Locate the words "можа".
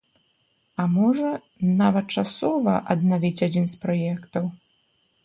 0.93-1.29